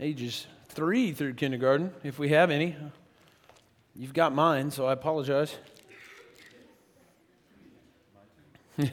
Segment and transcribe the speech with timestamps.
[0.00, 2.76] ages three through kindergarten, if we have any.
[3.94, 5.56] You've got mine, so I apologize.
[8.76, 8.90] it's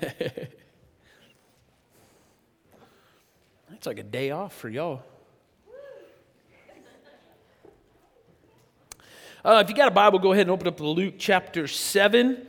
[3.86, 5.02] like a day off for y'all.
[9.44, 12.46] Uh, if you got a Bible, go ahead and open up to Luke chapter 7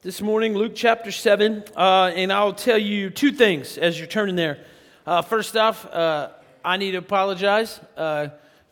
[0.00, 0.54] this morning.
[0.54, 1.62] Luke chapter 7.
[1.76, 4.64] Uh, and I'll tell you two things as you're turning there.
[5.06, 6.30] Uh, first off, uh,
[6.64, 7.80] I need to apologize.
[7.96, 8.28] Uh,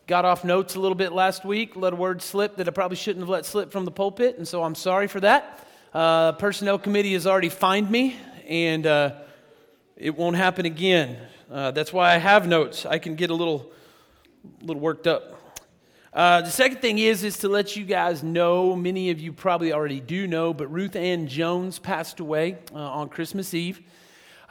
[0.07, 2.95] got off notes a little bit last week, let a word slip that I probably
[2.95, 5.67] shouldn't have let slip from the pulpit, and so I'm sorry for that.
[5.93, 8.15] Uh, personnel committee has already fined me,
[8.47, 9.15] and uh,
[9.97, 11.17] it won't happen again.
[11.51, 12.85] Uh, that's why I have notes.
[12.85, 13.71] I can get a little,
[14.61, 15.59] little worked up.
[16.13, 18.75] Uh, the second thing is is to let you guys know.
[18.75, 23.09] Many of you probably already do know, but Ruth Ann Jones passed away uh, on
[23.09, 23.81] Christmas Eve.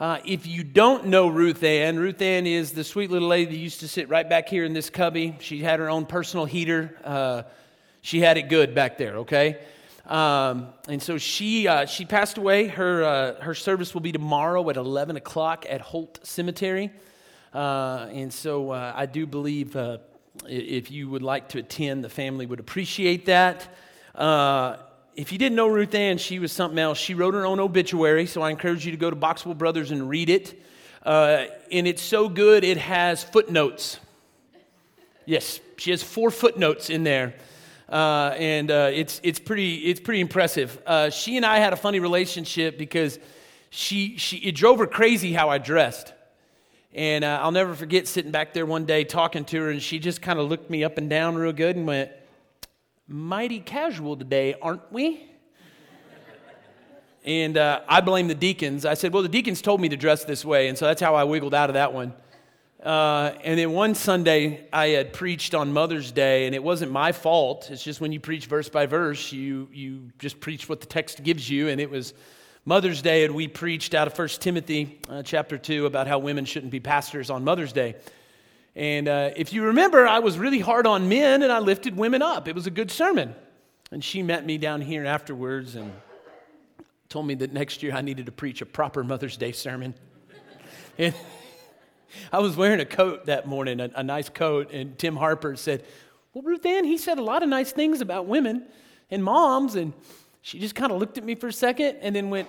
[0.01, 3.57] Uh, if you don't know Ruth Ann, Ruth Ann is the sweet little lady that
[3.57, 5.37] used to sit right back here in this cubby.
[5.41, 7.45] She had her own personal heater.
[8.01, 9.17] she had it good back there.
[9.17, 9.59] Okay.
[10.07, 12.65] Um, and so she, uh, she passed away.
[12.65, 16.89] Her, uh, her service will be tomorrow at 11 o'clock at Holt Cemetery.
[17.53, 19.99] Uh, and so uh, I do believe uh,
[20.47, 23.67] if you would like to attend, the family would appreciate that.
[25.11, 26.97] Uh, if you didn't know Ruth Ann, she was something else.
[26.97, 30.09] She wrote her own obituary, so I encourage you to go to Boxwell Brothers and
[30.09, 30.61] read it.
[31.03, 33.99] and it's so good, it has footnotes.
[35.25, 37.33] Yes, she has four footnotes in there.
[37.91, 40.81] Uh, and uh, it's, it's, pretty, it's pretty impressive.
[40.85, 43.19] Uh, she and I had a funny relationship because
[43.69, 46.13] she, she, it drove her crazy how I dressed.
[46.93, 49.99] And uh, I'll never forget sitting back there one day talking to her, and she
[49.99, 52.11] just kind of looked me up and down real good and went,
[53.11, 55.29] Mighty casual today, aren't we?
[57.25, 58.85] and uh, I blame the deacons.
[58.85, 61.15] I said, Well, the deacons told me to dress this way, and so that's how
[61.15, 62.13] I wiggled out of that one.
[62.81, 67.11] Uh, and then one Sunday, I had preached on Mother's Day, and it wasn't my
[67.11, 67.69] fault.
[67.69, 71.21] It's just when you preach verse by verse, you, you just preach what the text
[71.21, 71.67] gives you.
[71.67, 72.13] And it was
[72.63, 76.45] Mother's Day, and we preached out of 1 Timothy uh, chapter 2 about how women
[76.45, 77.97] shouldn't be pastors on Mother's Day.
[78.75, 82.21] And uh, if you remember, I was really hard on men, and I lifted women
[82.21, 82.47] up.
[82.47, 83.35] It was a good sermon.
[83.91, 85.91] And she met me down here afterwards and
[87.09, 89.93] told me that next year I needed to preach a proper Mother's Day sermon.
[90.97, 91.13] and
[92.31, 95.83] I was wearing a coat that morning, a, a, nice coat, and Tim Harper said,
[96.33, 98.63] Well, Ruth Ann, he said a lot of nice things about women
[99.09, 99.75] and moms.
[99.75, 99.91] And
[100.41, 102.47] she just kind of looked at me for a second and then went,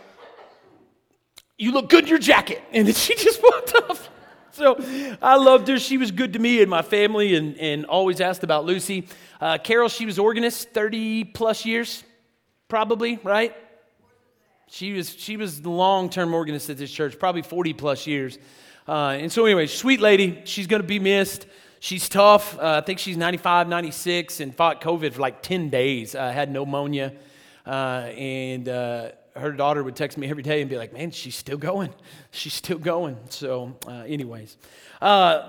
[1.59, 2.63] You look good in your jacket.
[2.71, 4.09] And then she just walked off.
[4.55, 4.77] So
[5.23, 5.79] I loved her.
[5.79, 9.09] She was good to me and my family and, and always asked about Lucy.
[9.41, 12.05] Uh, Carol, she was organist 30 plus years,
[12.69, 13.57] probably, right?
[14.69, 18.39] She was, she was the long term organist at this church, probably 40 plus years.
[18.87, 21.47] Uh, and so, anyway, sweet lady, she's going to be missed.
[21.81, 22.59] She's tough.
[22.59, 26.15] Uh, I think she's 95, 96, and fought COVID for like 10 days.
[26.15, 27.15] Uh, had pneumonia.
[27.67, 31.37] Uh, and uh, her daughter would text me every day and be like, man, she's
[31.37, 31.93] still going.
[32.31, 33.17] She's still going.
[33.31, 34.57] So, uh, anyways,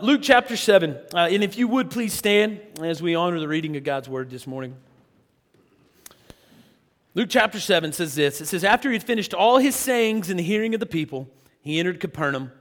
[0.01, 0.97] Luke chapter 7.
[1.13, 4.47] and if you would please stand as we honor the reading of God's word this
[4.47, 4.75] morning.
[7.15, 10.37] Luke chapter 7 says this It says, After he had finished all his sayings in
[10.37, 11.29] the hearing of the people,
[11.61, 12.51] he entered Capernaum.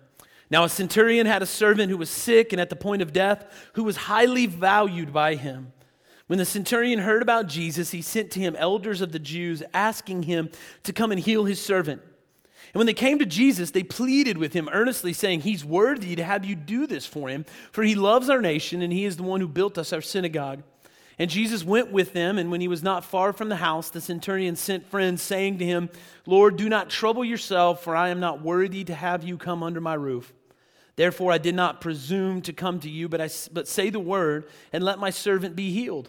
[0.50, 3.70] Now, a centurion had a servant who was sick and at the point of death,
[3.72, 5.72] who was highly valued by him.
[6.32, 10.22] When the centurion heard about Jesus, he sent to him elders of the Jews, asking
[10.22, 10.48] him
[10.82, 12.00] to come and heal his servant.
[12.00, 16.24] And when they came to Jesus, they pleaded with him earnestly, saying, He's worthy to
[16.24, 19.22] have you do this for him, for he loves our nation, and he is the
[19.24, 20.62] one who built us our synagogue.
[21.18, 24.00] And Jesus went with them, and when he was not far from the house, the
[24.00, 25.90] centurion sent friends, saying to him,
[26.24, 29.82] Lord, do not trouble yourself, for I am not worthy to have you come under
[29.82, 30.32] my roof.
[30.96, 34.48] Therefore, I did not presume to come to you, but, I, but say the word,
[34.72, 36.08] and let my servant be healed.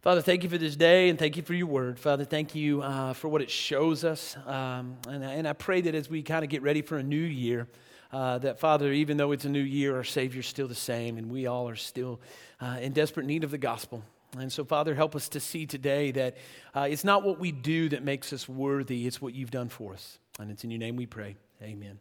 [0.00, 1.98] Father, thank you for this day and thank you for your word.
[1.98, 4.36] Father, thank you uh, for what it shows us.
[4.46, 7.16] Um, and, and, I pray that as we kind of get ready for a new
[7.16, 7.66] year,
[8.12, 11.28] uh, that Father, even though it's a new year, our Savior's still the same and
[11.28, 12.20] we all are still
[12.60, 14.04] uh, in desperate need of the gospel.
[14.38, 16.36] And so, Father, help us to see today that
[16.76, 19.94] uh, it's not what we do that makes us worthy, it's what you've done for
[19.94, 20.20] us.
[20.38, 21.34] And it's in your name we pray.
[21.60, 21.98] Amen.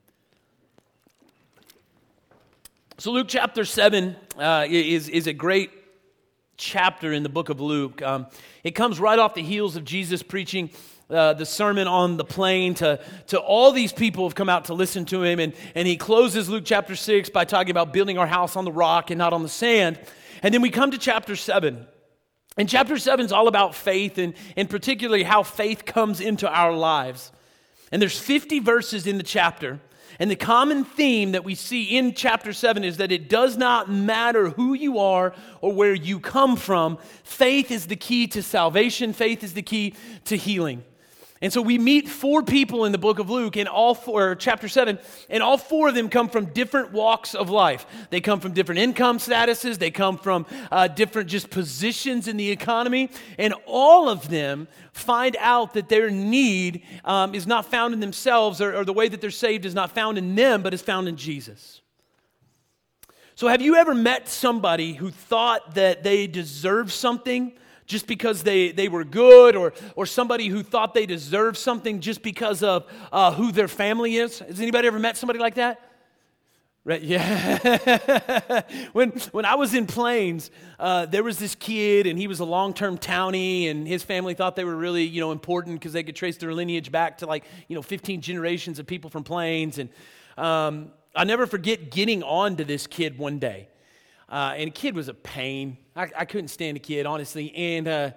[3.00, 5.72] So, Luke chapter 7 uh, is, is a great
[6.58, 8.02] chapter in the book of Luke.
[8.02, 8.26] Um,
[8.64, 10.72] it comes right off the heels of Jesus preaching
[11.10, 14.66] uh, the sermon on the plain to, to all these people who have come out
[14.66, 15.40] to listen to him.
[15.40, 18.72] And, and he closes Luke chapter 6 by talking about building our house on the
[18.72, 20.00] rock and not on the sand.
[20.42, 21.86] And then we come to chapter 7.
[22.58, 26.76] And chapter 7 is all about faith and, and particularly how faith comes into our
[26.76, 27.32] lives.
[27.92, 29.80] And there's 50 verses in the chapter.
[30.20, 33.90] And the common theme that we see in chapter 7 is that it does not
[33.90, 36.98] matter who you are or where you come from.
[37.24, 39.94] Faith is the key to salvation, faith is the key
[40.26, 40.84] to healing.
[41.42, 44.68] And so we meet four people in the book of Luke in all four, chapter
[44.68, 44.98] 7,
[45.30, 47.86] and all four of them come from different walks of life.
[48.10, 52.50] They come from different income statuses, they come from uh, different just positions in the
[52.50, 58.00] economy, and all of them find out that their need um, is not found in
[58.00, 60.82] themselves, or, or the way that they're saved is not found in them, but is
[60.82, 61.82] found in Jesus.
[63.36, 67.54] So, have you ever met somebody who thought that they deserved something?
[67.88, 72.22] Just because they, they were good or, or somebody who thought they deserved something just
[72.22, 74.40] because of uh, who their family is.
[74.40, 75.82] Has anybody ever met somebody like that?
[76.84, 78.62] Right, yeah.
[78.94, 82.46] when, when I was in Plains, uh, there was this kid, and he was a
[82.46, 86.04] long term townie, and his family thought they were really, you know, important because they
[86.04, 89.80] could trace their lineage back to like, you know, 15 generations of people from Plains.
[89.80, 89.90] And
[90.38, 93.68] um, i never forget getting on to this kid one day.
[94.30, 95.78] Uh, and a kid was a pain.
[95.96, 97.54] I, I couldn't stand a kid, honestly.
[97.56, 98.12] And uh,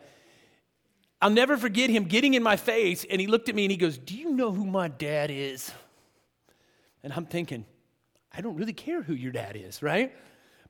[1.22, 3.76] I'll never forget him getting in my face, and he looked at me and he
[3.76, 5.70] goes, Do you know who my dad is?
[7.02, 7.64] And I'm thinking,
[8.32, 10.12] I don't really care who your dad is, right?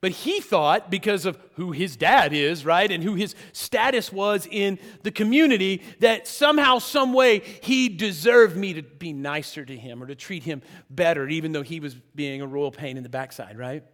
[0.00, 4.48] But he thought, because of who his dad is, right, and who his status was
[4.50, 10.02] in the community, that somehow, some way, he deserved me to be nicer to him
[10.02, 13.10] or to treat him better, even though he was being a royal pain in the
[13.10, 13.84] backside, right?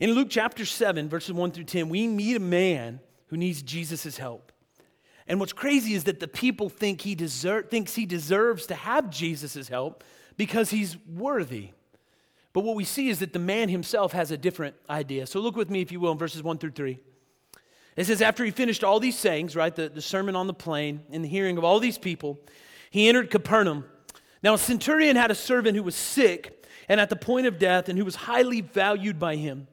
[0.00, 4.16] In Luke chapter 7, verses 1 through 10, we meet a man who needs Jesus'
[4.16, 4.52] help.
[5.26, 9.10] And what's crazy is that the people think he deserve, thinks he deserves to have
[9.10, 10.04] Jesus' help
[10.36, 11.70] because he's worthy.
[12.52, 15.26] But what we see is that the man himself has a different idea.
[15.26, 16.98] So look with me, if you will, in verses 1 through 3.
[17.96, 21.02] It says, After he finished all these sayings, right, the, the sermon on the plain,
[21.10, 22.40] in the hearing of all these people,
[22.90, 23.84] he entered Capernaum.
[24.42, 27.90] Now, a centurion had a servant who was sick and at the point of death,
[27.90, 29.68] and who was highly valued by him.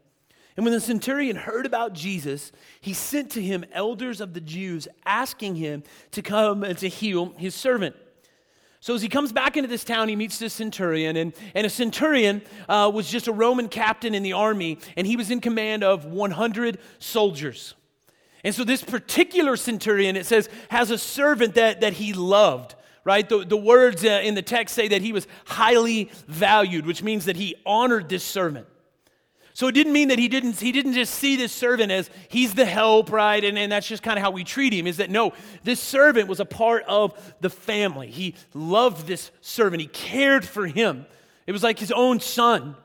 [0.56, 4.88] And when the centurion heard about Jesus, he sent to him elders of the Jews,
[5.06, 7.96] asking him to come and to heal his servant.
[8.80, 11.70] So as he comes back into this town, he meets this centurion, and, and a
[11.70, 15.84] centurion uh, was just a Roman captain in the army, and he was in command
[15.84, 17.74] of 100 soldiers.
[18.44, 22.76] And so this particular centurion, it says, has a servant that, that he loved
[23.06, 23.30] right?
[23.30, 27.26] The, the words uh, in the text say that he was highly valued, which means
[27.26, 28.66] that he honored this servant.
[29.56, 32.56] So it didn't mean that he didn't, he didn't just see this servant as he's
[32.56, 33.42] the help, right?
[33.42, 35.32] And, and that's just kind of how we treat him, is that no,
[35.64, 38.12] this servant was a part of the family.
[38.12, 41.06] He loved this servant, he cared for him.
[41.48, 42.76] It was like his own son.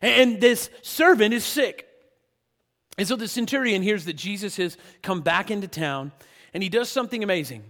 [0.00, 1.86] And, and this servant is sick.
[2.96, 6.10] And so the centurion hears that Jesus has come back into town,
[6.54, 7.64] and he does something amazing.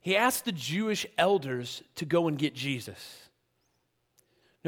[0.00, 3.27] He asks the Jewish elders to go and get Jesus.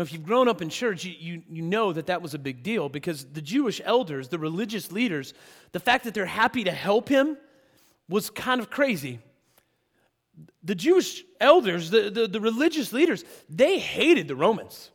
[0.00, 2.38] Now, if you've grown up in church, you, you, you, know that that was a
[2.38, 5.34] big deal because the Jewish elders, the religious leaders,
[5.72, 7.36] the fact that they're happy to help him
[8.08, 9.18] was kind of crazy.
[10.62, 14.90] The Jewish elders, the, the, the religious leaders, they hated the Romans.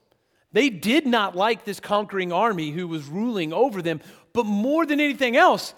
[0.53, 4.01] They did not like this conquering army who was ruling over them.
[4.33, 5.75] But more than anything else,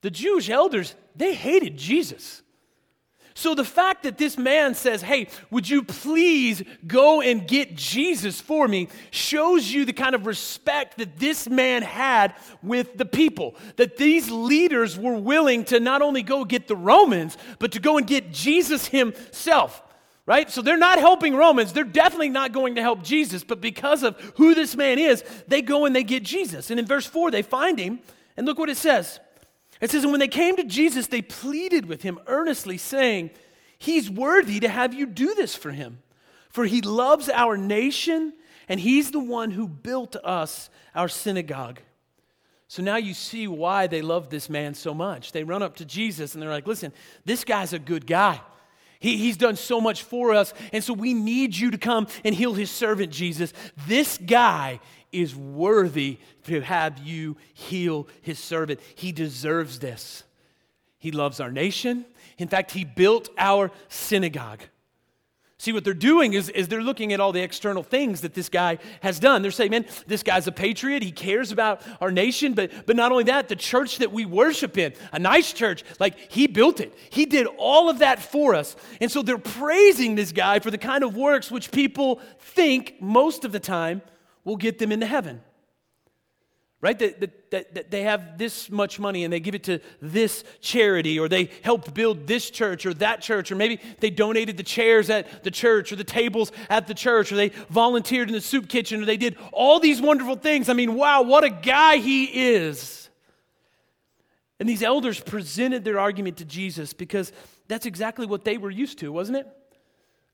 [0.00, 2.42] the Jewish elders, they hated Jesus.
[3.34, 8.40] So the fact that this man says, Hey, would you please go and get Jesus
[8.40, 13.54] for me, shows you the kind of respect that this man had with the people.
[13.76, 17.98] That these leaders were willing to not only go get the Romans, but to go
[17.98, 19.82] and get Jesus himself.
[20.26, 20.50] Right?
[20.50, 21.72] So they're not helping Romans.
[21.72, 23.42] They're definitely not going to help Jesus.
[23.42, 26.70] But because of who this man is, they go and they get Jesus.
[26.70, 28.00] And in verse 4, they find him.
[28.36, 29.18] And look what it says.
[29.80, 33.30] It says, And when they came to Jesus, they pleaded with him earnestly, saying,
[33.78, 36.02] He's worthy to have you do this for him,
[36.50, 38.34] for he loves our nation,
[38.68, 41.80] and he's the one who built us our synagogue.
[42.68, 45.32] So now you see why they love this man so much.
[45.32, 46.92] They run up to Jesus and they're like, Listen,
[47.24, 48.40] this guy's a good guy.
[49.00, 52.34] He, he's done so much for us, and so we need you to come and
[52.34, 53.52] heal his servant, Jesus.
[53.88, 54.78] This guy
[55.10, 58.78] is worthy to have you heal his servant.
[58.94, 60.22] He deserves this.
[60.98, 62.04] He loves our nation.
[62.38, 64.60] In fact, he built our synagogue.
[65.60, 68.48] See, what they're doing is, is they're looking at all the external things that this
[68.48, 69.42] guy has done.
[69.42, 71.02] They're saying, man, this guy's a patriot.
[71.02, 72.54] He cares about our nation.
[72.54, 76.32] But, but not only that, the church that we worship in, a nice church, like
[76.32, 76.96] he built it.
[77.10, 78.74] He did all of that for us.
[79.02, 83.44] And so they're praising this guy for the kind of works which people think most
[83.44, 84.00] of the time
[84.44, 85.42] will get them into heaven
[86.80, 86.98] right?
[86.98, 91.18] That, that, that, they have this much money and they give it to this charity,
[91.18, 95.10] or they helped build this church or that church, or maybe they donated the chairs
[95.10, 98.68] at the church or the tables at the church, or they volunteered in the soup
[98.68, 100.68] kitchen, or they did all these wonderful things.
[100.68, 103.10] I mean, wow, what a guy he is.
[104.58, 107.32] And these elders presented their argument to Jesus because
[107.68, 109.46] that's exactly what they were used to, wasn't it?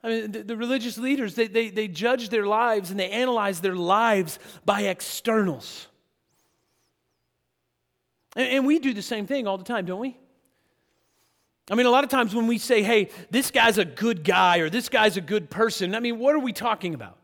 [0.02, 3.62] I mean, the, the religious leaders, they, they, they judged their lives and they analyzed
[3.62, 5.88] their lives by externals.
[8.36, 10.16] And, we do the same thing all the time, don't we?
[11.70, 14.58] I mean, a lot of times when we say, hey, this guy's a good guy
[14.58, 17.16] or this guy's a good person, I mean, what are we talking about?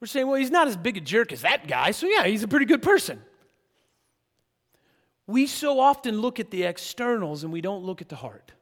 [0.00, 2.42] We're saying, well, he's not as big a jerk as that guy, so yeah, he's
[2.42, 3.22] a pretty good person.
[5.26, 8.52] We so often look at the externals and we don't look at the heart.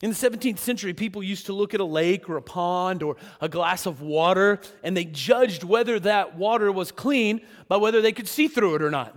[0.00, 3.16] In the 17th century, people used to look at a lake or a pond or
[3.40, 8.12] a glass of water and they judged whether that water was clean by whether they
[8.12, 9.16] could see through it or not.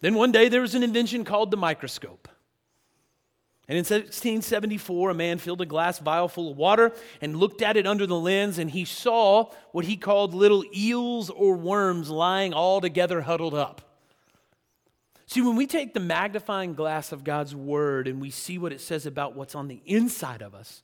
[0.00, 2.28] Then one day there was an invention called the microscope.
[3.68, 7.76] And in 1674, a man filled a glass vial full of water and looked at
[7.76, 12.52] it under the lens, and he saw what he called little eels or worms lying
[12.52, 13.82] all together huddled up.
[15.26, 18.80] See, when we take the magnifying glass of God's word and we see what it
[18.80, 20.82] says about what's on the inside of us,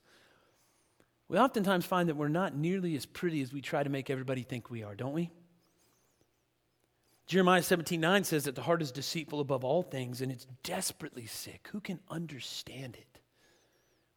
[1.27, 4.43] we oftentimes find that we're not nearly as pretty as we try to make everybody
[4.43, 5.29] think we are, don't we?
[7.27, 11.25] Jeremiah 17 9 says that the heart is deceitful above all things and it's desperately
[11.25, 11.67] sick.
[11.71, 13.19] Who can understand it?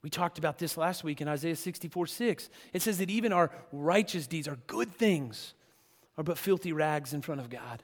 [0.02, 2.49] We talked about this last week in Isaiah 64 6.
[2.73, 5.55] It says that even our righteous deeds, our good things,
[6.17, 7.83] are but filthy rags in front of God.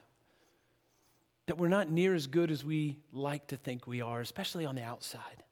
[1.47, 4.75] That we're not near as good as we like to think we are, especially on
[4.75, 5.43] the outside.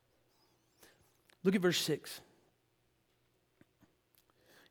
[1.44, 2.22] Look at verse 6.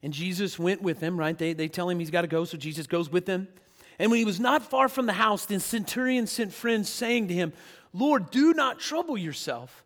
[0.02, 1.36] And Jesus went with them, right?
[1.36, 3.48] They, they tell him he's got to go, so Jesus goes with them.
[3.98, 7.34] And when he was not far from the house, the centurion sent friends, saying to
[7.34, 7.52] him,
[7.92, 9.84] Lord, do not trouble yourself,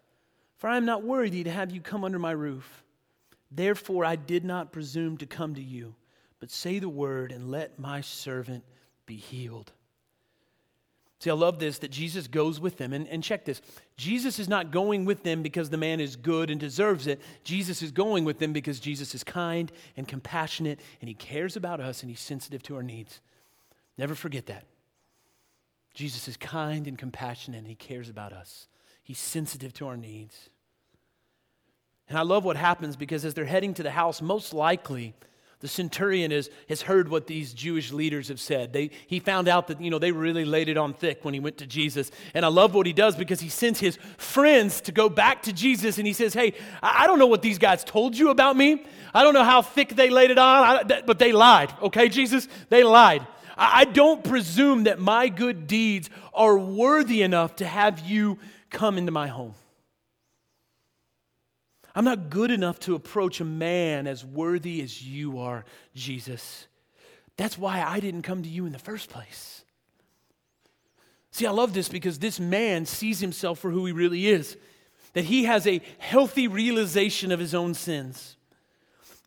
[0.56, 2.84] for I am not worthy to have you come under my roof.
[3.50, 5.94] Therefore, I did not presume to come to you,
[6.40, 8.64] but say the word, and let my servant
[9.06, 9.72] be healed.
[11.20, 12.92] See, I love this that Jesus goes with them.
[12.92, 13.60] And, and check this
[13.96, 17.20] Jesus is not going with them because the man is good and deserves it.
[17.42, 21.80] Jesus is going with them because Jesus is kind and compassionate, and he cares about
[21.80, 23.20] us, and he's sensitive to our needs.
[23.98, 24.64] Never forget that.
[25.92, 28.68] Jesus is kind and compassionate, and he cares about us.
[29.02, 30.48] He's sensitive to our needs.
[32.08, 35.14] And I love what happens because as they're heading to the house, most likely
[35.60, 38.72] the centurion is, has heard what these Jewish leaders have said.
[38.72, 41.40] They, he found out that, you know, they really laid it on thick when he
[41.40, 42.12] went to Jesus.
[42.32, 45.52] And I love what he does because he sends his friends to go back to
[45.52, 48.84] Jesus and he says, hey, I don't know what these guys told you about me.
[49.12, 51.74] I don't know how thick they laid it on, but they lied.
[51.82, 52.46] Okay, Jesus?
[52.68, 53.26] They lied.
[53.58, 58.38] I don't presume that my good deeds are worthy enough to have you
[58.70, 59.54] come into my home.
[61.92, 65.64] I'm not good enough to approach a man as worthy as you are,
[65.96, 66.68] Jesus.
[67.36, 69.64] That's why I didn't come to you in the first place.
[71.32, 74.56] See, I love this because this man sees himself for who he really is,
[75.14, 78.36] that he has a healthy realization of his own sins.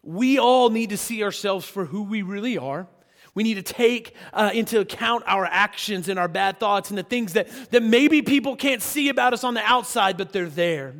[0.04, 2.88] We all need to see ourselves for who we really are
[3.34, 7.04] we need to take uh, into account our actions and our bad thoughts and the
[7.04, 10.94] things that, that maybe people can't see about us on the outside, but they're there.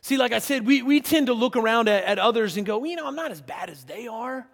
[0.00, 2.78] See, like I said, we, we tend to look around at, at others and go,
[2.78, 4.46] well, you know, I'm not as bad as they are.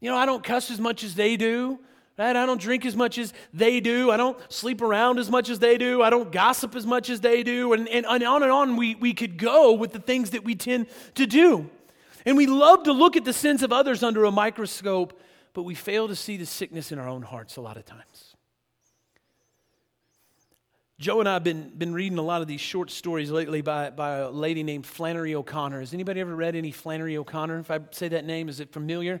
[0.00, 1.78] You know, I don't cuss as much as they do.
[2.18, 2.36] Right?
[2.36, 4.10] I don't drink as much as they do.
[4.10, 6.02] I don't sleep around as much as they do.
[6.02, 7.72] I don't gossip as much as they do.
[7.72, 10.54] And, and, and on and on we, we could go with the things that we
[10.54, 11.70] tend to do.
[12.26, 15.18] And we love to look at the sins of others under a microscope
[15.52, 18.36] but we fail to see the sickness in our own hearts a lot of times.
[20.98, 23.90] Joe and I have been, been reading a lot of these short stories lately by,
[23.90, 25.80] by a lady named Flannery O'Connor.
[25.80, 27.58] Has anybody ever read any Flannery O'Connor?
[27.58, 29.20] If I say that name, is it familiar?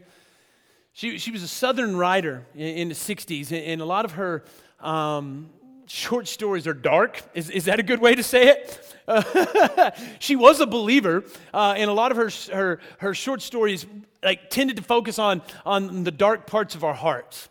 [0.92, 4.44] She, she was a Southern writer in, in the 60s, and a lot of her
[4.78, 5.50] um,
[5.86, 7.20] short stories are dark.
[7.34, 8.91] Is, is that a good way to say it?
[10.18, 13.86] She was a believer, uh, and a lot of her, her, her short stories
[14.22, 17.48] like tended to focus on, on the dark parts of our hearts.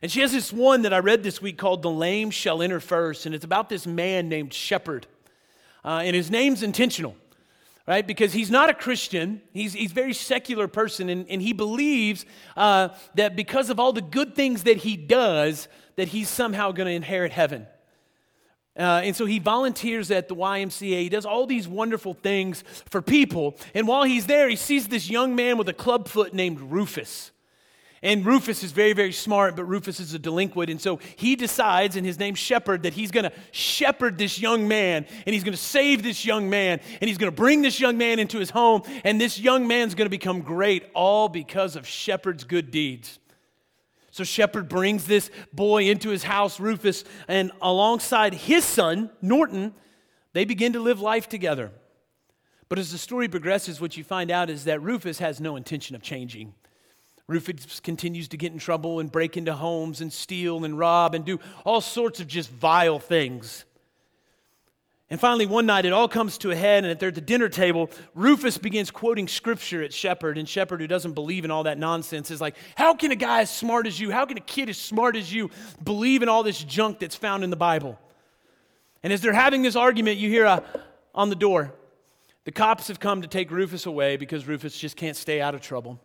[0.00, 2.78] And she has this one that I read this week called The Lame Shall Enter
[2.78, 5.06] First, and it's about this man named Shepherd.
[5.84, 7.16] Uh, and his name's intentional.
[7.88, 8.06] right?
[8.06, 9.40] Because he's not a Christian.
[9.52, 13.94] He's, he's a very secular person, and, and he believes uh, that because of all
[13.94, 17.66] the good things that he does, that he's somehow going to inherit heaven.
[18.78, 21.02] Uh, and so he volunteers at the YMCA.
[21.02, 23.56] He does all these wonderful things for people.
[23.74, 27.32] And while he's there, he sees this young man with a club foot named Rufus.
[28.02, 30.70] And Rufus is very, very smart, but Rufus is a delinquent.
[30.70, 34.68] And so he decides, and his name's Shepherd, that he's going to shepherd this young
[34.68, 37.80] man, and he's going to save this young man, and he's going to bring this
[37.80, 41.74] young man into his home, and this young man's going to become great, all because
[41.74, 43.18] of Shepherd's good deeds.
[44.18, 49.74] So Shepherd brings this boy into his house, Rufus, and alongside his son, Norton,
[50.32, 51.70] they begin to live life together.
[52.68, 55.94] But as the story progresses, what you find out is that Rufus has no intention
[55.94, 56.52] of changing.
[57.28, 61.24] Rufus continues to get in trouble and break into homes and steal and rob and
[61.24, 63.66] do all sorts of just vile things.
[65.10, 67.48] And finally, one night it all comes to a head, and they're at the dinner
[67.48, 67.90] table.
[68.14, 72.30] Rufus begins quoting scripture at Shepherd, and Shepherd, who doesn't believe in all that nonsense,
[72.30, 74.76] is like, How can a guy as smart as you, how can a kid as
[74.76, 75.50] smart as you
[75.82, 77.98] believe in all this junk that's found in the Bible?
[79.02, 80.62] And as they're having this argument, you hear a,
[81.14, 81.72] on the door,
[82.44, 85.62] the cops have come to take Rufus away because Rufus just can't stay out of
[85.62, 86.00] trouble.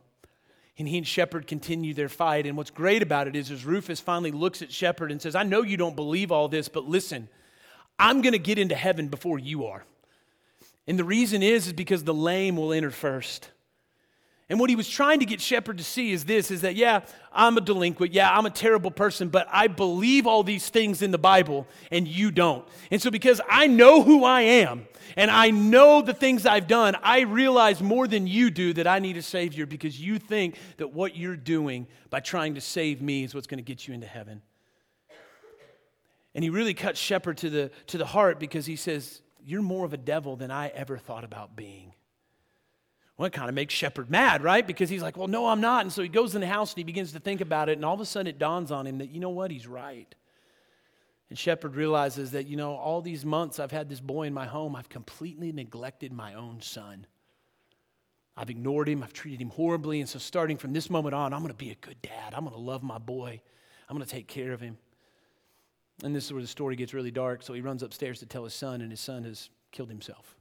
[0.78, 2.46] And he and Shepherd continue their fight.
[2.46, 5.44] And what's great about it is, is Rufus finally looks at Shepherd and says, I
[5.44, 7.28] know you don't believe all this, but listen,
[7.98, 9.86] I'm going to get into heaven before you are.
[10.88, 13.50] And the reason is, is because the lame will enter first.
[14.50, 17.02] And what he was trying to get Shepherd to see is this is that, yeah,
[17.32, 18.14] I'm a delinquent.
[18.14, 22.08] Yeah, I'm a terrible person, but I believe all these things in the Bible and
[22.08, 22.68] you don't.
[22.92, 24.86] And so, because I know who I am
[25.16, 29.00] and I know the things I've done, I realize more than you do that I
[29.00, 33.24] need a Savior because you think that what you're doing by trying to save me
[33.24, 34.42] is what's going to get you into heaven.
[36.36, 39.86] And he really cuts Shepherd to the, to the heart because he says, You're more
[39.86, 41.94] of a devil than I ever thought about being.
[43.18, 44.66] Well, it kind of makes Shepherd mad, right?
[44.66, 45.82] Because he's like, Well, no, I'm not.
[45.86, 47.74] And so he goes in the house and he begins to think about it.
[47.74, 49.52] And all of a sudden it dawns on him that, you know what?
[49.52, 50.14] He's right.
[51.30, 54.46] And Shepherd realizes that, you know, all these months I've had this boy in my
[54.46, 57.08] home, I've completely neglected my own son.
[58.36, 60.00] I've ignored him, I've treated him horribly.
[60.00, 62.34] And so, starting from this moment on, I'm going to be a good dad.
[62.34, 63.42] I'm going to love my boy,
[63.88, 64.78] I'm going to take care of him.
[66.04, 67.42] And this is where the story gets really dark.
[67.42, 70.36] So, he runs upstairs to tell his son, and his son has killed himself.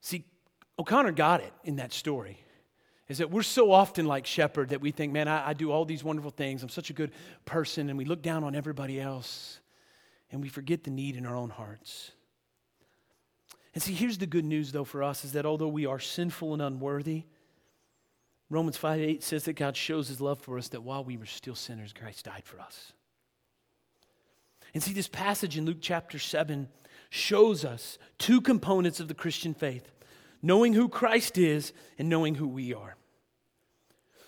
[0.00, 0.24] See,
[0.78, 2.38] O'Connor got it in that story.
[3.08, 5.86] Is that we're so often like Shepherd that we think, man, I, I do all
[5.86, 6.62] these wonderful things.
[6.62, 7.12] I'm such a good
[7.46, 7.88] person.
[7.88, 9.60] And we look down on everybody else
[10.30, 12.10] and we forget the need in our own hearts.
[13.72, 16.52] And see, here's the good news, though, for us is that although we are sinful
[16.52, 17.24] and unworthy,
[18.50, 21.26] Romans 5 8 says that God shows his love for us that while we were
[21.26, 22.92] still sinners, Christ died for us.
[24.74, 26.68] And see, this passage in Luke chapter 7
[27.10, 29.90] shows us two components of the Christian faith
[30.40, 32.96] knowing who Christ is and knowing who we are.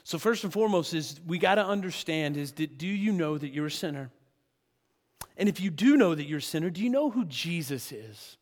[0.02, 3.50] So, first and foremost, is we got to understand is that do you know that
[3.50, 4.10] you're a sinner?
[5.36, 8.36] And if you do know that you're a sinner, do you know who Jesus is?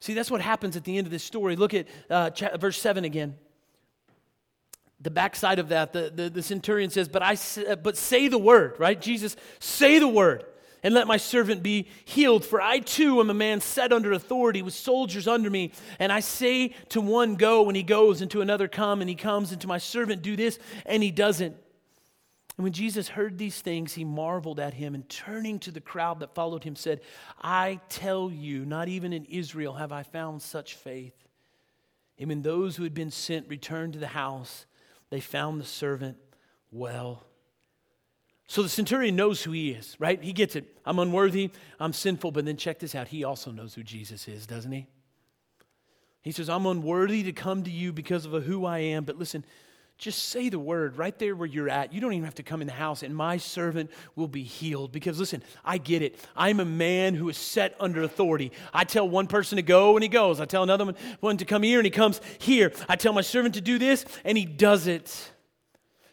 [0.00, 1.56] See, that's what happens at the end of this story.
[1.56, 3.36] Look at uh, verse 7 again.
[5.00, 7.36] The backside of that, the, the, the centurion says, but, I,
[7.68, 9.00] uh, but say the word, right?
[9.00, 10.44] Jesus, say the word
[10.82, 12.44] and let my servant be healed.
[12.44, 15.72] For I too am a man set under authority with soldiers under me.
[15.98, 19.16] And I say to one, Go, and he goes, and to another, Come, and he
[19.16, 21.56] comes, and to my servant, Do this, and he doesn't.
[22.56, 26.20] And when Jesus heard these things, he marveled at him, and turning to the crowd
[26.20, 27.00] that followed him, said,
[27.40, 31.14] I tell you, not even in Israel have I found such faith.
[32.18, 34.66] And when those who had been sent returned to the house,
[35.10, 36.16] they found the servant
[36.70, 37.26] well.
[38.46, 40.20] So the centurion knows who he is, right?
[40.20, 40.76] He gets it.
[40.84, 43.08] I'm unworthy, I'm sinful, but then check this out.
[43.08, 44.86] He also knows who Jesus is, doesn't he?
[46.22, 49.44] He says, I'm unworthy to come to you because of who I am, but listen,
[50.00, 51.92] just say the word right there where you're at.
[51.92, 54.92] You don't even have to come in the house, and my servant will be healed.
[54.92, 56.18] Because listen, I get it.
[56.34, 58.50] I'm a man who is set under authority.
[58.72, 60.40] I tell one person to go, and he goes.
[60.40, 62.72] I tell another one to come here, and he comes here.
[62.88, 65.32] I tell my servant to do this, and he does it.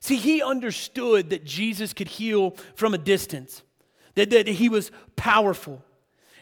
[0.02, 3.64] See, he understood that Jesus could heal from a distance,
[4.16, 5.82] that, that he was powerful.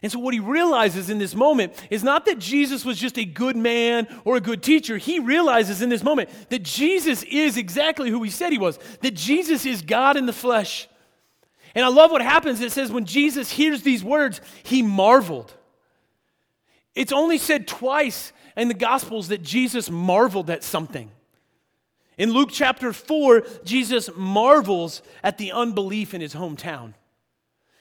[0.06, 3.26] And so, what he realizes in this moment is not that Jesus was just a
[3.26, 4.98] good man or a good teacher.
[4.98, 9.15] He realizes in this moment that Jesus is exactly who he said he was, that
[9.15, 10.88] Jesus is God in the flesh.
[11.74, 12.62] And I love what happens.
[12.62, 15.52] It says, when Jesus hears these words, he marveled.
[16.94, 21.10] It's only said twice in the Gospels that Jesus marveled at something.
[22.20, 26.94] In Luke chapter 4, Jesus marvels at the unbelief in his hometown.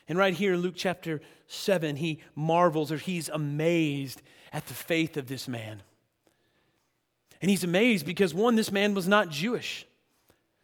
[0.08, 5.16] And right here in Luke chapter 7, he marvels or he's amazed at the faith
[5.16, 5.83] of this man.
[7.40, 9.87] And he's amazed because, one, this man was not Jewish.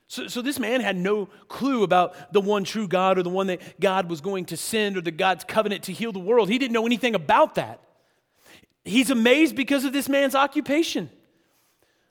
[0.09, 3.47] So, so this man had no clue about the one true God or the one
[3.49, 6.49] that God was going to send or the God's covenant to heal the world.
[6.49, 7.81] He didn't know anything about that.
[8.85, 11.11] He's amazed because of this man's occupation.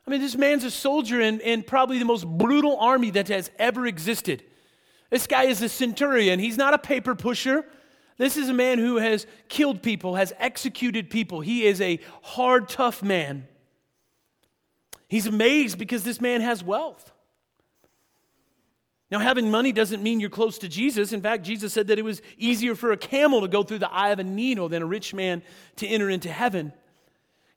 [0.08, 3.52] I mean, this man's a soldier in, in probably the most brutal army that has
[3.60, 4.44] ever existed.
[5.10, 6.40] This guy is a centurion.
[6.40, 7.66] He's not a paper pusher.
[8.20, 11.40] This is a man who has killed people, has executed people.
[11.40, 13.48] He is a hard, tough man.
[15.08, 17.14] He's amazed because this man has wealth.
[19.10, 21.14] Now, having money doesn't mean you're close to Jesus.
[21.14, 23.92] In fact, Jesus said that it was easier for a camel to go through the
[23.92, 25.42] eye of a needle than a rich man
[25.78, 26.74] to enter into heaven.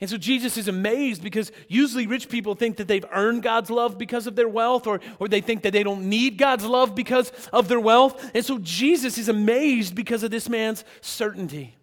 [0.03, 3.99] And so Jesus is amazed because usually rich people think that they've earned God's love
[3.99, 7.31] because of their wealth, or, or they think that they don't need God's love because
[7.53, 8.33] of their wealth.
[8.35, 11.77] And so Jesus is amazed because of this man's certainty.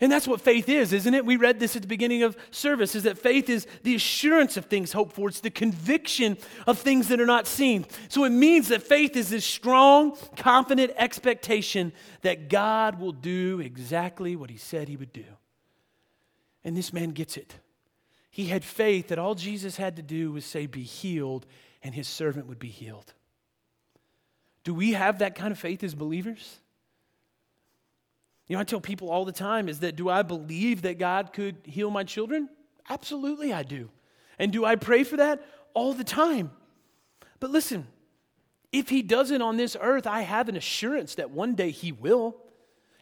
[0.00, 1.24] And that's what faith is, isn't it?
[1.24, 4.64] We read this at the beginning of service is that faith is the assurance of
[4.64, 5.28] things hoped for.
[5.28, 7.86] It's the conviction of things that are not seen.
[8.08, 14.34] So it means that faith is this strong, confident expectation that God will do exactly
[14.34, 15.37] what he said he would do.
[16.68, 17.54] And this man gets it.
[18.30, 21.46] He had faith that all Jesus had to do was say, Be healed,
[21.82, 23.14] and his servant would be healed.
[24.64, 26.58] Do we have that kind of faith as believers?
[28.48, 31.32] You know, I tell people all the time is that do I believe that God
[31.32, 32.50] could heal my children?
[32.90, 33.88] Absolutely, I do.
[34.38, 35.42] And do I pray for that?
[35.72, 36.50] All the time.
[37.40, 37.86] But listen,
[38.72, 42.36] if he doesn't on this earth, I have an assurance that one day he will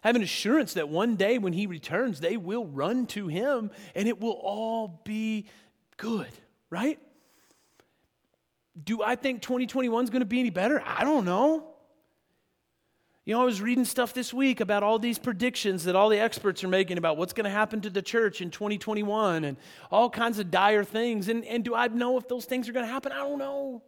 [0.07, 4.09] have an assurance that one day when he returns, they will run to him and
[4.09, 5.47] it will all be
[5.97, 6.31] good,
[6.71, 6.99] right?
[8.83, 10.83] Do I think 2021 is going to be any better?
[10.85, 11.73] I don't know.
[13.25, 16.21] You know, I was reading stuff this week about all these predictions that all the
[16.21, 19.57] experts are making about what's going to happen to the church in 2021 and
[19.90, 21.29] all kinds of dire things.
[21.29, 23.11] And, and do I know if those things are going to happen?
[23.11, 23.83] I don't know.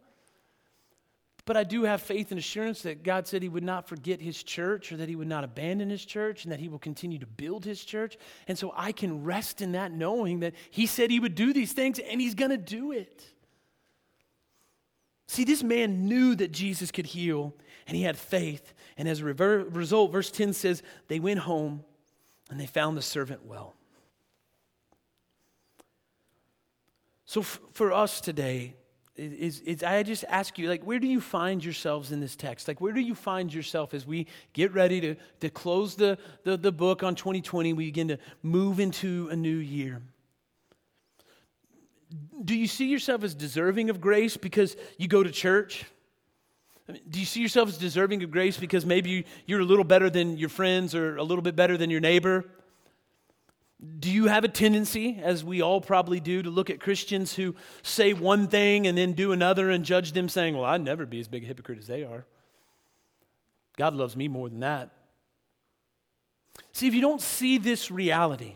[1.49, 4.43] But I do have faith and assurance that God said He would not forget His
[4.43, 7.25] church or that He would not abandon His church and that He will continue to
[7.25, 8.19] build His church.
[8.47, 11.73] And so I can rest in that knowing that He said He would do these
[11.73, 13.23] things and He's going to do it.
[15.25, 17.55] See, this man knew that Jesus could heal
[17.87, 18.75] and he had faith.
[18.95, 21.83] And as a result, verse 10 says, they went home
[22.51, 23.73] and they found the servant well.
[27.25, 28.75] So, f- for us today,
[29.19, 32.67] is, is I just ask you, like, where do you find yourselves in this text?
[32.67, 36.57] Like, where do you find yourself as we get ready to, to close the, the,
[36.57, 37.73] the book on 2020?
[37.73, 40.01] We begin to move into a new year.
[42.43, 45.85] Do you see yourself as deserving of grace because you go to church?
[47.09, 50.37] do you see yourself as deserving of grace because maybe you're a little better than
[50.37, 52.45] your friends or a little bit better than your neighbor?
[53.99, 57.55] Do you have a tendency, as we all probably do, to look at Christians who
[57.81, 61.19] say one thing and then do another and judge them, saying, Well, I'd never be
[61.19, 62.25] as big a hypocrite as they are?
[63.77, 64.89] God loves me more than that.
[66.73, 68.55] See, if you don't see this reality,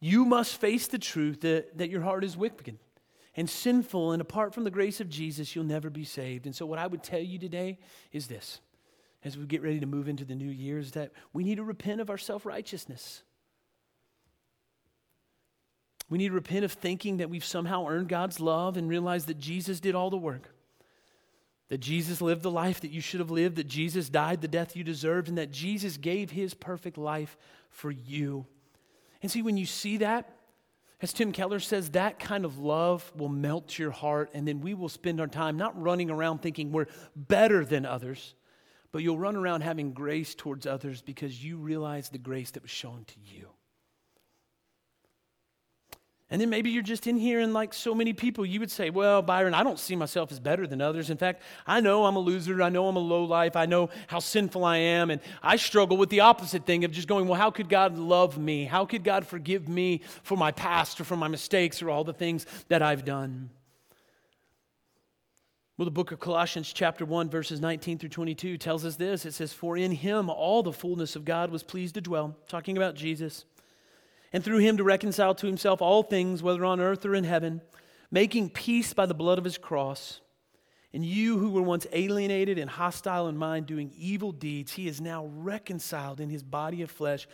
[0.00, 2.78] you must face the truth that, that your heart is wicked
[3.34, 6.44] and sinful, and apart from the grace of Jesus, you'll never be saved.
[6.44, 7.78] And so, what I would tell you today
[8.12, 8.60] is this
[9.24, 11.64] as we get ready to move into the new year, is that we need to
[11.64, 13.22] repent of our self righteousness.
[16.08, 19.38] We need to repent of thinking that we've somehow earned God's love and realize that
[19.38, 20.54] Jesus did all the work.
[21.68, 24.76] That Jesus lived the life that you should have lived, that Jesus died the death
[24.76, 27.38] you deserved, and that Jesus gave his perfect life
[27.70, 28.46] for you.
[29.22, 30.30] And see, when you see that,
[31.00, 34.74] as Tim Keller says, that kind of love will melt your heart, and then we
[34.74, 36.86] will spend our time not running around thinking we're
[37.16, 38.34] better than others,
[38.92, 42.70] but you'll run around having grace towards others because you realize the grace that was
[42.70, 43.48] shown to you.
[46.32, 48.88] And then maybe you're just in here and like so many people, you would say,
[48.88, 51.10] Well, Byron, I don't see myself as better than others.
[51.10, 52.62] In fact, I know I'm a loser.
[52.62, 53.54] I know I'm a low life.
[53.54, 55.10] I know how sinful I am.
[55.10, 58.38] And I struggle with the opposite thing of just going, Well, how could God love
[58.38, 58.64] me?
[58.64, 62.14] How could God forgive me for my past or for my mistakes or all the
[62.14, 63.50] things that I've done?
[65.76, 69.26] Well, the book of Colossians, chapter 1, verses 19 through 22, tells us this.
[69.26, 72.78] It says, For in him all the fullness of God was pleased to dwell, talking
[72.78, 73.44] about Jesus
[74.32, 77.60] and through him to reconcile to himself all things, whether on earth or in heaven,
[78.10, 80.20] making peace by the blood of his cross.
[80.94, 85.00] And you who were once alienated and hostile in mind, doing evil deeds, he is
[85.00, 87.26] now reconciled in his body of flesh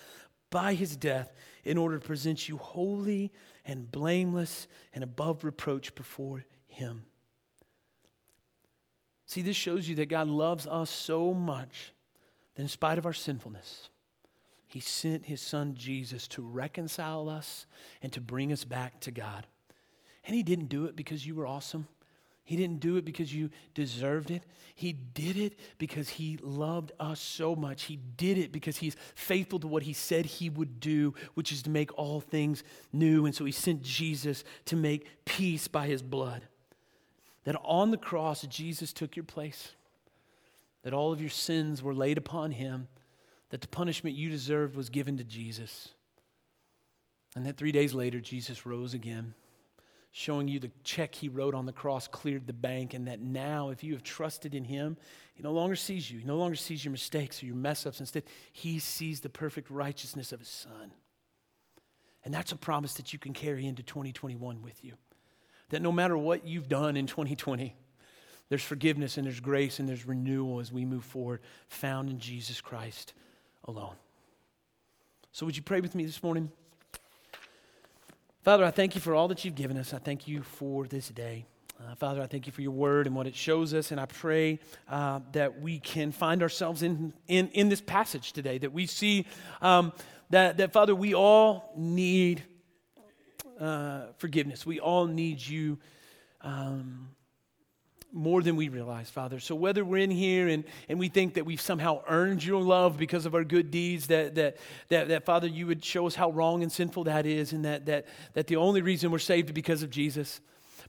[0.50, 1.32] by his death
[1.64, 3.32] in order to present you holy
[3.64, 7.04] and blameless and above reproach before him.
[9.26, 11.92] See, this shows you that God loves us so much
[12.54, 13.90] that in spite of our sinfulness,
[14.68, 17.66] He sent his son Jesus to reconcile us
[18.02, 19.46] and to bring us back to God.
[20.24, 21.88] And he didn't do it because you were awesome.
[22.48, 24.42] He didn't do it because you deserved it.
[24.74, 27.82] He did it because He loved us so much.
[27.82, 31.62] He did it because He's faithful to what He said He would do, which is
[31.64, 33.26] to make all things new.
[33.26, 36.42] And so He sent Jesus to make peace by His blood.
[37.44, 39.72] That on the cross, Jesus took your place,
[40.84, 42.88] that all of your sins were laid upon Him,
[43.50, 45.88] that the punishment you deserved was given to Jesus.
[47.34, 49.34] And that three days later, Jesus rose again
[50.10, 53.70] showing you the check he wrote on the cross cleared the bank, and that now,
[53.70, 54.96] if you have trusted in him,
[55.34, 56.18] he no longer sees you.
[56.18, 58.00] He no longer sees your mistakes or your mess ups.
[58.00, 60.92] Instead, he sees the perfect righteousness of his son.
[62.24, 64.94] And that's a promise that you can carry into 2021 with you.
[65.70, 67.76] That no matter what you've done in 2020,
[68.48, 72.60] there's forgiveness and there's grace and there's renewal as we move forward, found in Jesus
[72.60, 73.12] Christ
[73.68, 73.94] alone.
[75.30, 76.50] So, would you pray with me this morning?
[78.42, 79.92] Father, I thank you for all that you've given us.
[79.92, 81.44] I thank you for this day.
[81.78, 84.06] Uh, Father, I thank you for your word and what it shows us, and I
[84.06, 88.86] pray uh, that we can find ourselves in, in, in this passage today, that we
[88.86, 89.26] see
[89.62, 89.92] um,
[90.30, 92.42] that, that, Father, we all need
[93.60, 94.66] uh, forgiveness.
[94.66, 95.78] We all need you
[96.40, 97.10] um,
[98.12, 99.38] more than we realize, Father.
[99.38, 102.96] So whether we're in here and, and we think that we've somehow earned your love
[102.96, 104.56] because of our good deeds, that, that,
[104.88, 107.86] that, that Father, you would show us how wrong and sinful that is, and that,
[107.86, 110.40] that, that the only reason we're saved is because of Jesus.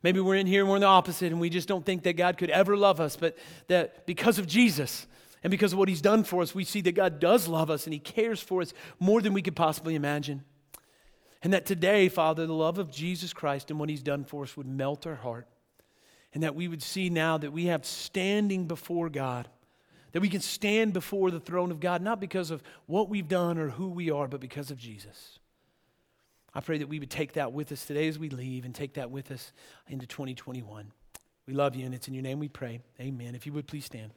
[0.01, 2.13] Maybe we're in here and we're in the opposite, and we just don't think that
[2.13, 5.05] God could ever love us, but that because of Jesus
[5.43, 7.85] and because of what He's done for us, we see that God does love us
[7.85, 10.43] and He cares for us more than we could possibly imagine.
[11.43, 14.55] And that today, Father, the love of Jesus Christ and what He's done for us
[14.55, 15.47] would melt our heart
[16.33, 19.47] and that we would see now that we have standing before God,
[20.11, 23.57] that we can stand before the throne of God, not because of what we've done
[23.57, 25.39] or who we are, but because of Jesus.
[26.53, 28.95] I pray that we would take that with us today as we leave and take
[28.95, 29.51] that with us
[29.87, 30.91] into 2021.
[31.45, 32.79] We love you, and it's in your name we pray.
[32.99, 33.35] Amen.
[33.35, 34.13] If you would please stand.